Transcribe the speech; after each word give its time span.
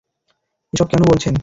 এসব 0.73 0.87
কেন 0.87 1.01
বলছেন? 1.03 1.33